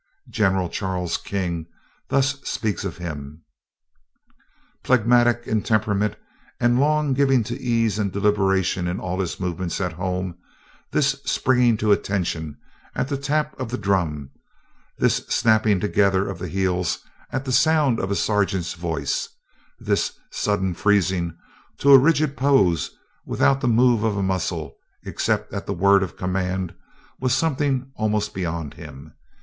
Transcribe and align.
General 0.31 0.67
Charles 0.67 1.15
King 1.15 1.67
thus 2.09 2.41
speaks 2.41 2.83
of 2.83 2.97
him: 2.97 3.43
"Phlegmatic 4.83 5.45
in 5.45 5.61
temperament 5.61 6.15
and 6.59 6.79
long 6.79 7.13
given 7.13 7.43
to 7.43 7.61
ease 7.61 7.99
and 7.99 8.11
deliberation 8.11 8.87
in 8.87 8.99
all 8.99 9.19
his 9.19 9.39
movements 9.39 9.79
at 9.79 9.93
home, 9.93 10.39
this 10.91 11.17
springing 11.25 11.77
to 11.77 11.91
attention 11.91 12.57
at 12.95 13.09
the 13.09 13.15
tap 13.15 13.53
of 13.59 13.69
the 13.69 13.77
drum, 13.77 14.31
this 14.97 15.17
snapping 15.29 15.79
together 15.79 16.27
of 16.27 16.39
the 16.39 16.49
heels 16.49 16.97
at 17.31 17.45
the 17.45 17.51
sound 17.51 17.99
of 17.99 18.09
a 18.09 18.15
sergeant's 18.15 18.73
voice, 18.73 19.29
this 19.79 20.13
sudden 20.31 20.73
freezing 20.73 21.37
to 21.77 21.91
a 21.93 21.99
rigid 21.99 22.35
pose 22.35 22.89
without 23.23 23.61
the 23.61 23.67
move 23.67 24.01
of 24.03 24.17
a 24.17 24.23
muscle, 24.23 24.73
except 25.05 25.53
at 25.53 25.67
the 25.67 25.73
word 25.75 26.01
of 26.01 26.17
command, 26.17 26.73
was 27.19 27.35
something 27.35 27.91
almost 27.93 28.33
beyond 28.33 28.73
him. 28.73 29.13